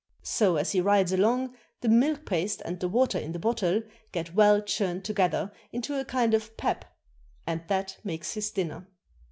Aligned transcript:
So, 0.23 0.55
as 0.55 0.71
he 0.71 0.81
rides 0.81 1.11
along, 1.13 1.53
the 1.81 1.87
milk 1.87 2.25
paste 2.25 2.63
and 2.65 2.79
the 2.79 2.87
water 2.87 3.19
in 3.19 3.33
the 3.33 3.37
bottle 3.37 3.83
get 4.11 4.33
well 4.33 4.59
churned 4.59 5.05
to 5.05 5.13
gether 5.13 5.51
into 5.71 5.93
a 5.93 6.03
kind 6.05 6.33
of 6.33 6.57
pap, 6.57 6.85
and 7.45 7.61
that 7.67 7.99
makes 8.03 8.33
his 8.33 8.49
dinner. 8.49 8.87